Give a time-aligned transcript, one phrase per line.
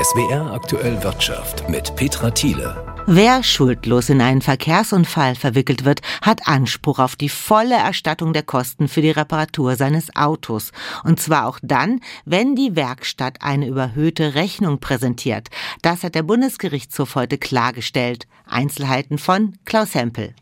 [0.00, 3.02] SWR aktuell Wirtschaft mit Petra Thiele.
[3.06, 8.88] Wer schuldlos in einen Verkehrsunfall verwickelt wird, hat Anspruch auf die volle Erstattung der Kosten
[8.88, 10.72] für die Reparatur seines Autos.
[11.04, 15.48] Und zwar auch dann, wenn die Werkstatt eine überhöhte Rechnung präsentiert.
[15.82, 18.26] Das hat der Bundesgerichtshof heute klargestellt.
[18.46, 20.34] Einzelheiten von Klaus Hempel.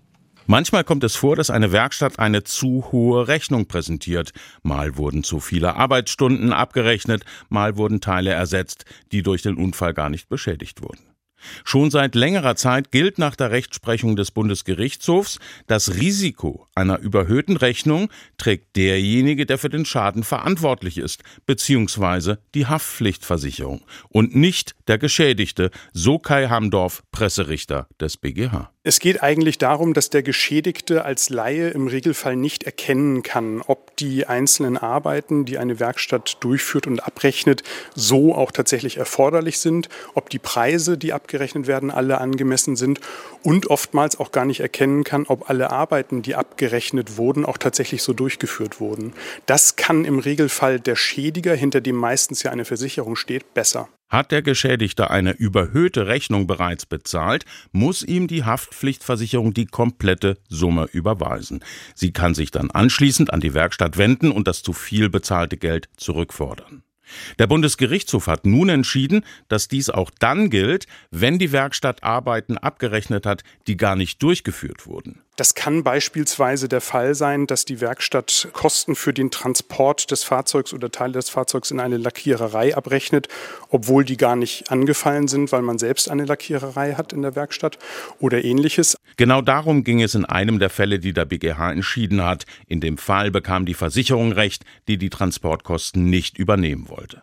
[0.50, 4.32] Manchmal kommt es vor, dass eine Werkstatt eine zu hohe Rechnung präsentiert.
[4.62, 10.08] Mal wurden zu viele Arbeitsstunden abgerechnet, mal wurden Teile ersetzt, die durch den Unfall gar
[10.08, 11.00] nicht beschädigt wurden.
[11.64, 18.08] Schon seit längerer Zeit gilt nach der Rechtsprechung des Bundesgerichtshofs, das Risiko einer überhöhten Rechnung
[18.38, 25.70] trägt derjenige, der für den Schaden verantwortlich ist, beziehungsweise die Haftpflichtversicherung und nicht der Geschädigte,
[25.92, 28.72] so Kai Hamdorf, Presserichter des BGH.
[28.88, 33.94] Es geht eigentlich darum, dass der Geschädigte als Laie im Regelfall nicht erkennen kann, ob
[33.96, 37.62] die einzelnen Arbeiten, die eine Werkstatt durchführt und abrechnet,
[37.94, 42.98] so auch tatsächlich erforderlich sind, ob die Preise, die abgerechnet werden, alle angemessen sind
[43.42, 48.02] und oftmals auch gar nicht erkennen kann, ob alle Arbeiten, die abgerechnet wurden, auch tatsächlich
[48.02, 49.12] so durchgeführt wurden.
[49.44, 53.90] Das kann im Regelfall der Schädiger, hinter dem meistens ja eine Versicherung steht, besser.
[54.08, 60.88] Hat der Geschädigte eine überhöhte Rechnung bereits bezahlt, muss ihm die Haftpflichtversicherung die komplette Summe
[60.92, 61.62] überweisen.
[61.94, 65.90] Sie kann sich dann anschließend an die Werkstatt wenden und das zu viel bezahlte Geld
[65.96, 66.82] zurückfordern.
[67.38, 73.26] Der Bundesgerichtshof hat nun entschieden, dass dies auch dann gilt, wenn die Werkstatt Arbeiten abgerechnet
[73.26, 75.22] hat, die gar nicht durchgeführt wurden.
[75.38, 80.74] Das kann beispielsweise der Fall sein, dass die Werkstatt Kosten für den Transport des Fahrzeugs
[80.74, 83.28] oder Teile des Fahrzeugs in eine Lackiererei abrechnet,
[83.68, 87.78] obwohl die gar nicht angefallen sind, weil man selbst eine Lackiererei hat in der Werkstatt
[88.18, 88.96] oder ähnliches.
[89.16, 92.44] Genau darum ging es in einem der Fälle, die der BGH entschieden hat.
[92.66, 97.22] In dem Fall bekam die Versicherung Recht, die die Transportkosten nicht übernehmen wollte.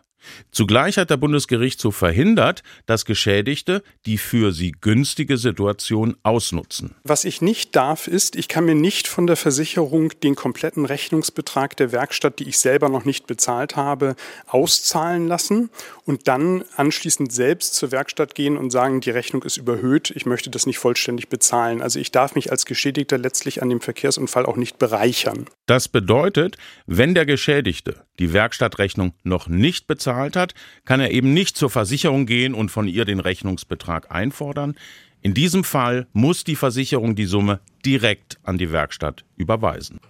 [0.50, 6.94] Zugleich hat der Bundesgerichtshof verhindert, dass Geschädigte die für sie günstige Situation ausnutzen.
[7.04, 11.76] Was ich nicht darf, ist, ich kann mir nicht von der Versicherung den kompletten Rechnungsbetrag
[11.76, 14.16] der Werkstatt, die ich selber noch nicht bezahlt habe,
[14.46, 15.70] auszahlen lassen
[16.04, 20.50] und dann anschließend selbst zur Werkstatt gehen und sagen, die Rechnung ist überhöht, ich möchte
[20.50, 21.82] das nicht vollständig bezahlen.
[21.82, 25.46] Also ich darf mich als Geschädigter letztlich an dem Verkehrsunfall auch nicht bereichern.
[25.66, 30.54] Das bedeutet, wenn der Geschädigte die Werkstattrechnung noch nicht bezahlt hat,
[30.84, 34.74] kann er eben nicht zur Versicherung gehen und von ihr den Rechnungsbetrag einfordern.
[35.22, 40.00] In diesem Fall muss die Versicherung die Summe direkt an die Werkstatt überweisen.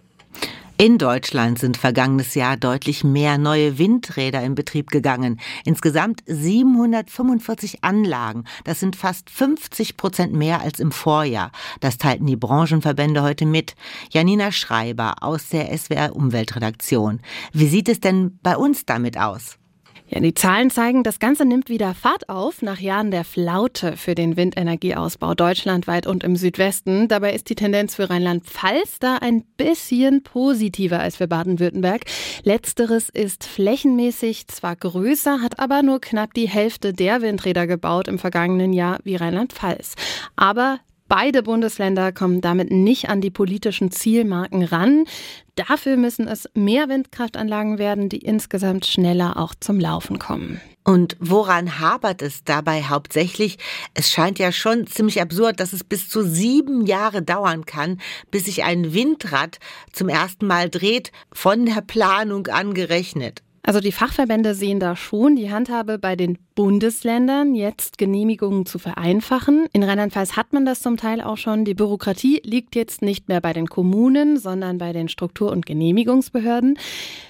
[0.79, 5.41] In Deutschland sind vergangenes Jahr deutlich mehr neue Windräder in Betrieb gegangen.
[5.65, 8.45] Insgesamt 745 Anlagen.
[8.65, 11.51] Das sind fast 50 Prozent mehr als im Vorjahr.
[11.81, 13.75] Das teilten die Branchenverbände heute mit.
[14.11, 17.21] Janina Schreiber aus der SWR Umweltredaktion.
[17.55, 19.57] Wie sieht es denn bei uns damit aus?
[20.09, 24.15] Ja, die Zahlen zeigen, das Ganze nimmt wieder Fahrt auf nach Jahren der Flaute für
[24.15, 27.09] den Windenergieausbau deutschlandweit und im Südwesten.
[27.09, 32.03] Dabei ist die Tendenz für Rheinland-Pfalz da ein bisschen positiver als für Baden-Württemberg.
[32.45, 38.21] Letzteres ist flächenmäßig zwar größer, hat aber nur knapp die Hälfte der Windräder gebaut im
[38.21, 39.97] vergangenen Jahr wie Rheinland-Pfalz.
[40.37, 40.79] Aber
[41.09, 45.05] Beide Bundesländer kommen damit nicht an die politischen Zielmarken ran.
[45.55, 50.61] Dafür müssen es mehr Windkraftanlagen werden, die insgesamt schneller auch zum Laufen kommen.
[50.83, 53.59] Und woran hapert es dabei hauptsächlich?
[53.95, 58.01] Es scheint ja schon ziemlich absurd, dass es bis zu sieben Jahre dauern kann,
[58.31, 59.59] bis sich ein Windrad
[59.93, 63.43] zum ersten Mal dreht, von der Planung angerechnet.
[63.67, 69.67] Also die Fachverbände sehen da schon die Handhabe bei den Bundesländern, jetzt Genehmigungen zu vereinfachen.
[69.73, 71.65] In Rheinland-Pfalz hat man das zum Teil auch schon.
[71.65, 76.79] Die Bürokratie liegt jetzt nicht mehr bei den Kommunen, sondern bei den Struktur- und Genehmigungsbehörden.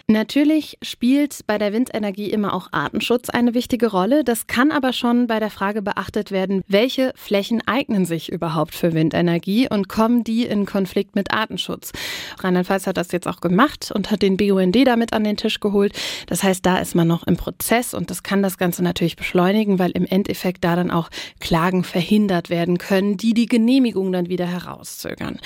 [0.08, 4.22] Natürlich spielt bei der Windenergie immer auch Artenschutz eine wichtige Rolle.
[4.22, 8.94] Das kann aber schon bei der Frage beachtet werden, welche Flächen eignen sich überhaupt für
[8.94, 11.90] Windenergie und kommen die in Konflikt mit Artenschutz.
[12.38, 15.92] Rheinland-Pfalz hat das jetzt auch gemacht und hat den BUND damit an den Tisch geholt.
[16.28, 19.80] Das heißt, da ist man noch im Prozess und das kann das Ganze natürlich beschleunigen,
[19.80, 21.10] weil im Endeffekt da dann auch
[21.40, 25.40] Klagen verhindert werden können, die die Genehmigung dann wieder herauszögern.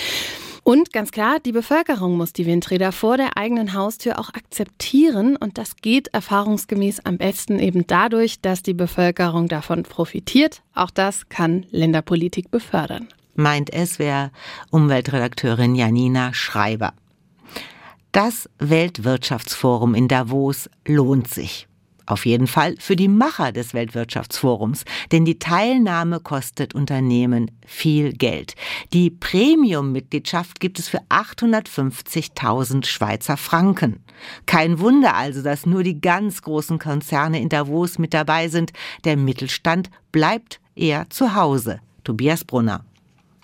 [0.71, 5.35] Und ganz klar, die Bevölkerung muss die Windräder vor der eigenen Haustür auch akzeptieren.
[5.35, 10.63] Und das geht erfahrungsgemäß am besten eben dadurch, dass die Bevölkerung davon profitiert.
[10.73, 13.09] Auch das kann Länderpolitik befördern.
[13.35, 14.31] Meint es wäre
[14.71, 16.93] Umweltredakteurin Janina Schreiber.
[18.13, 21.67] Das Weltwirtschaftsforum in Davos lohnt sich.
[22.11, 28.55] Auf jeden Fall für die Macher des Weltwirtschaftsforums, denn die Teilnahme kostet Unternehmen viel Geld.
[28.93, 34.03] Die Premium-Mitgliedschaft gibt es für 850.000 Schweizer Franken.
[34.47, 38.73] Kein Wunder also, dass nur die ganz großen Konzerne in Davos mit dabei sind.
[39.05, 41.79] Der Mittelstand bleibt eher zu Hause.
[42.03, 42.85] Tobias Brunner.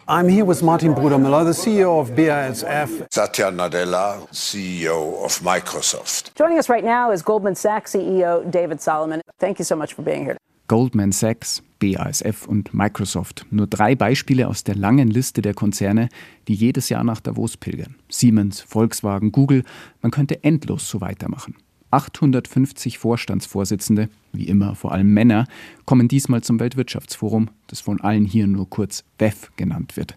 [0.09, 3.09] I'm here with Martin Brudermüller, the CEO of BASF.
[3.11, 6.33] Satya Nadella, CEO of Microsoft.
[6.37, 9.21] Joining us right now is Goldman Sachs CEO David Solomon.
[9.41, 10.37] Thank you so much for being here.
[10.69, 13.47] Goldman Sachs, BASF und Microsoft.
[13.51, 16.09] Nur drei Beispiele aus der langen Liste der Konzerne,
[16.47, 17.97] die jedes Jahr nach Davos pilgern.
[18.09, 19.65] Siemens, Volkswagen, Google.
[20.03, 21.57] Man könnte endlos so weitermachen.
[21.97, 25.47] 850 Vorstandsvorsitzende, wie immer vor allem Männer,
[25.87, 30.15] kommen diesmal zum Weltwirtschaftsforum, das von allen hier nur kurz WEF genannt wird.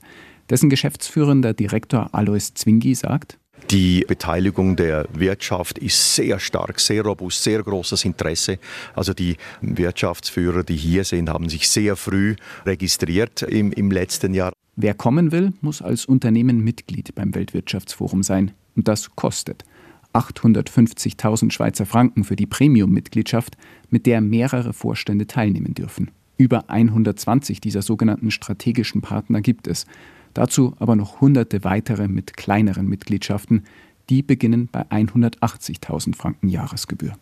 [0.50, 3.38] Dessen geschäftsführender Direktor Alois Zwingi sagt,
[3.72, 8.58] die Beteiligung der Wirtschaft ist sehr stark, sehr robust, sehr großes Interesse.
[8.96, 12.36] Also die Wirtschaftsführer, die hier sind, haben sich sehr früh
[12.66, 14.54] registriert im, im letzten Jahr.
[14.76, 18.54] Wer kommen will, muss als Unternehmen Mitglied beim Weltwirtschaftsforum sein.
[18.76, 19.66] Und das kostet.
[20.14, 23.58] 850.000 Schweizer Franken für die Premium-Mitgliedschaft,
[23.90, 26.12] mit der mehrere Vorstände teilnehmen dürfen.
[26.38, 29.86] Über 120 dieser sogenannten strategischen Partner gibt es.
[30.34, 33.64] Dazu aber noch hunderte weitere mit kleineren Mitgliedschaften,
[34.10, 37.14] die beginnen bei 180.000 Franken Jahresgebühr.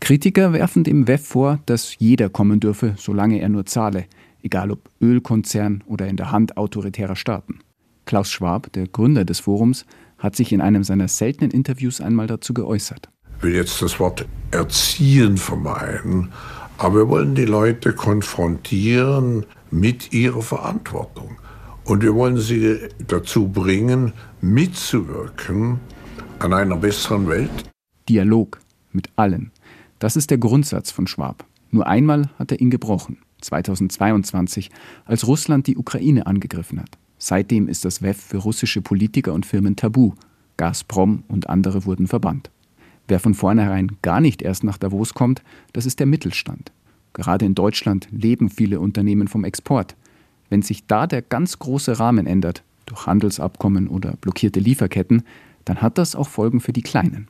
[0.00, 4.04] Kritiker werfen dem WEF vor, dass jeder kommen dürfe, solange er nur zahle,
[4.42, 7.58] egal ob Ölkonzern oder in der Hand autoritärer Staaten.
[8.04, 9.84] Klaus Schwab, der Gründer des Forums,
[10.18, 13.08] hat sich in einem seiner seltenen Interviews einmal dazu geäußert.
[13.38, 16.30] Ich will jetzt das Wort erziehen vermeiden,
[16.78, 21.36] aber wir wollen die Leute konfrontieren mit ihrer Verantwortung.
[21.84, 25.78] Und wir wollen sie dazu bringen, mitzuwirken
[26.38, 27.50] an einer besseren Welt.
[28.08, 28.58] Dialog
[28.92, 29.52] mit allen.
[29.98, 31.44] Das ist der Grundsatz von Schwab.
[31.70, 33.18] Nur einmal hat er ihn gebrochen.
[33.40, 34.70] 2022,
[35.04, 36.98] als Russland die Ukraine angegriffen hat.
[37.18, 40.12] Seitdem ist das WEF für russische Politiker und Firmen tabu.
[40.56, 42.50] Gazprom und andere wurden verbannt.
[43.08, 45.42] Wer von vornherein gar nicht erst nach Davos kommt,
[45.72, 46.72] das ist der Mittelstand.
[47.12, 49.96] Gerade in Deutschland leben viele Unternehmen vom Export.
[50.50, 55.22] Wenn sich da der ganz große Rahmen ändert, durch Handelsabkommen oder blockierte Lieferketten,
[55.64, 57.26] dann hat das auch Folgen für die Kleinen.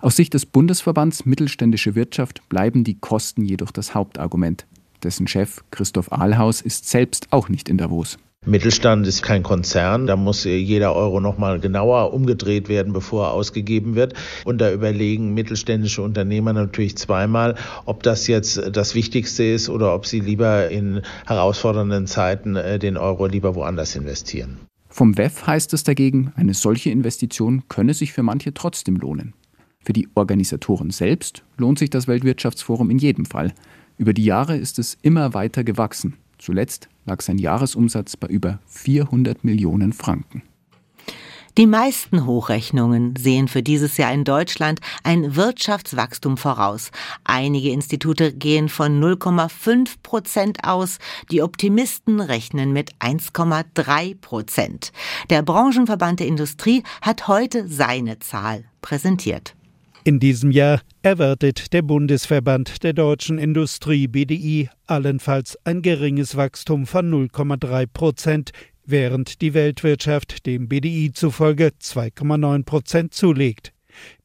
[0.00, 4.66] Aus Sicht des Bundesverbands Mittelständische Wirtschaft bleiben die Kosten jedoch das Hauptargument.
[5.02, 8.18] Dessen Chef Christoph Ahlhaus ist selbst auch nicht in Davos.
[8.44, 13.94] Mittelstand ist kein Konzern, da muss jeder Euro nochmal genauer umgedreht werden, bevor er ausgegeben
[13.94, 14.14] wird.
[14.44, 17.54] Und da überlegen mittelständische Unternehmer natürlich zweimal,
[17.84, 22.96] ob das jetzt das Wichtigste ist oder ob sie lieber in herausfordernden Zeiten äh, den
[22.96, 24.58] Euro lieber woanders investieren.
[24.88, 29.34] Vom WEF heißt es dagegen, eine solche Investition könne sich für manche trotzdem lohnen.
[29.84, 33.52] Für die Organisatoren selbst lohnt sich das Weltwirtschaftsforum in jedem Fall.
[33.98, 36.14] Über die Jahre ist es immer weiter gewachsen.
[36.42, 40.42] Zuletzt lag sein Jahresumsatz bei über 400 Millionen Franken.
[41.56, 46.90] Die meisten Hochrechnungen sehen für dieses Jahr in Deutschland ein Wirtschaftswachstum voraus.
[47.22, 50.98] Einige Institute gehen von 0,5 Prozent aus.
[51.30, 54.92] Die Optimisten rechnen mit 1,3 Prozent.
[55.30, 59.54] Der Branchenverband der Industrie hat heute seine Zahl präsentiert.
[60.04, 67.08] In diesem Jahr erwartet der Bundesverband der deutschen Industrie BDI allenfalls ein geringes Wachstum von
[67.08, 68.50] 0,3 Prozent,
[68.84, 73.71] während die Weltwirtschaft dem BDI zufolge 2,9 Prozent zulegt.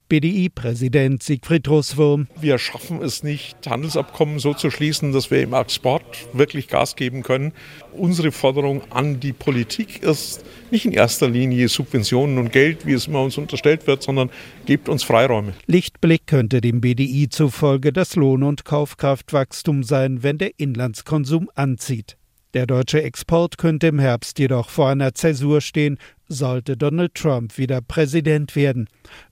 [0.09, 2.27] BDI-Präsident Siegfried Russwurm.
[2.39, 7.23] Wir schaffen es nicht, Handelsabkommen so zu schließen, dass wir im Export wirklich Gas geben
[7.23, 7.51] können.
[7.93, 13.07] Unsere Forderung an die Politik ist nicht in erster Linie Subventionen und Geld, wie es
[13.07, 14.29] immer uns unterstellt wird, sondern
[14.65, 15.53] gebt uns Freiräume.
[15.65, 22.17] Lichtblick könnte dem BDI zufolge das Lohn- und Kaufkraftwachstum sein, wenn der Inlandskonsum anzieht.
[22.53, 25.99] Der deutsche Export könnte im Herbst jedoch vor einer Zäsur stehen,
[26.29, 28.87] sollte Donald Trump wieder Präsident werden.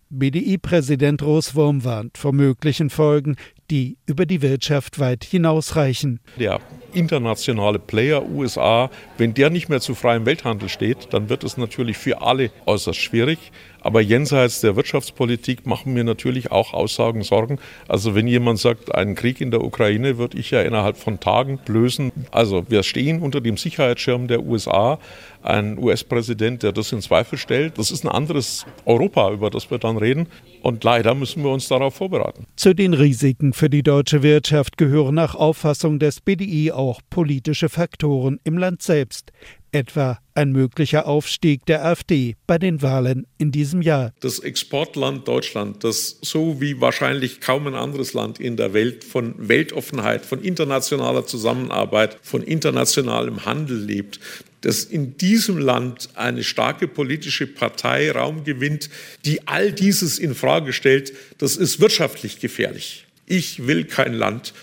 [0.10, 3.36] BDI-Präsident Roswurm warnt vor möglichen Folgen,
[3.72, 6.20] die über die Wirtschaft weit hinausreichen.
[6.40, 6.60] Der
[6.94, 11.98] internationale Player USA, wenn der nicht mehr zu freiem Welthandel steht, dann wird es natürlich
[11.98, 13.52] für alle äußerst schwierig.
[13.82, 17.60] Aber jenseits der Wirtschaftspolitik machen mir natürlich auch Aussagen Sorgen.
[17.88, 21.60] Also wenn jemand sagt, einen Krieg in der Ukraine würde ich ja innerhalb von Tagen
[21.68, 22.12] lösen.
[22.32, 25.00] Also wir stehen unter dem Sicherheitsschirm der USA.
[25.46, 29.78] Ein US-Präsident, der das in Zweifel stellt, das ist ein anderes Europa, über das wir
[29.78, 30.26] dann reden.
[30.64, 32.48] Und leider müssen wir uns darauf vorbereiten.
[32.56, 38.40] Zu den Risiken für die deutsche Wirtschaft gehören nach Auffassung des BDI auch politische Faktoren
[38.44, 39.32] im Land selbst.
[39.76, 44.14] etwa ein möglicher Aufstieg der AfD bei den Wahlen in diesem Jahr.
[44.22, 49.36] Das Exportland Deutschland, das so wie wahrscheinlich kaum ein anderes Land in der Welt von
[49.38, 54.20] Weltoffenheit, von internationaler Zusammenarbeit, von internationalem Handel lebt,
[54.66, 58.90] dass in diesem Land eine starke politische Partei Raum gewinnt,
[59.24, 63.06] die all dieses in Frage stellt, das ist wirtschaftlich gefährlich.
[63.28, 64.56] Ich will kein Land,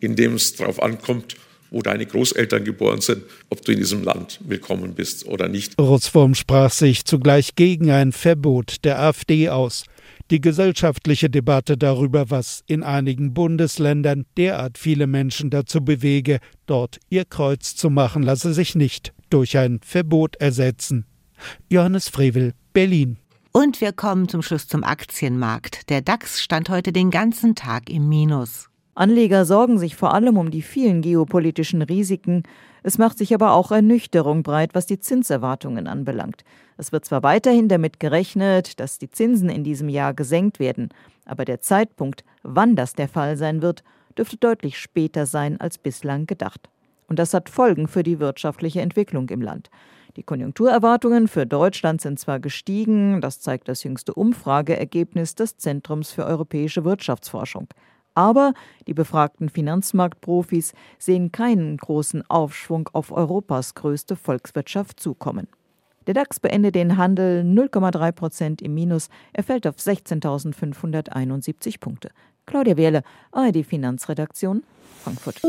[0.00, 1.34] in dem es darauf ankommt,
[1.70, 5.78] wo deine Großeltern geboren sind, ob du in diesem Land willkommen bist oder nicht.
[5.78, 9.84] Rutzwurm sprach sich zugleich gegen ein Verbot der AfD aus.
[10.30, 17.26] Die gesellschaftliche Debatte darüber, was in einigen Bundesländern derart viele Menschen dazu bewege, dort ihr
[17.26, 21.06] Kreuz zu machen, lasse sich nicht durch ein Verbot ersetzen.
[21.68, 23.16] Johannes Frevel, Berlin.
[23.52, 25.90] Und wir kommen zum Schluss zum Aktienmarkt.
[25.90, 28.68] Der DAX stand heute den ganzen Tag im Minus.
[28.94, 32.42] Anleger sorgen sich vor allem um die vielen geopolitischen Risiken.
[32.82, 36.44] Es macht sich aber auch Ernüchterung breit, was die Zinserwartungen anbelangt.
[36.76, 40.90] Es wird zwar weiterhin damit gerechnet, dass die Zinsen in diesem Jahr gesenkt werden,
[41.24, 43.84] aber der Zeitpunkt, wann das der Fall sein wird,
[44.16, 46.68] dürfte deutlich später sein als bislang gedacht.
[47.10, 49.68] Und das hat Folgen für die wirtschaftliche Entwicklung im Land.
[50.16, 56.24] Die Konjunkturerwartungen für Deutschland sind zwar gestiegen, das zeigt das jüngste Umfrageergebnis des Zentrums für
[56.24, 57.66] europäische Wirtschaftsforschung.
[58.14, 58.54] Aber
[58.86, 65.48] die befragten Finanzmarktprofis sehen keinen großen Aufschwung auf Europas größte Volkswirtschaft zukommen.
[66.06, 69.08] Der DAX beendet den Handel 0,3 Prozent im Minus.
[69.32, 72.10] Er fällt auf 16.571 Punkte.
[72.46, 73.02] Claudia Wehrle,
[73.32, 74.62] ARD Finanzredaktion,
[75.02, 75.40] Frankfurt.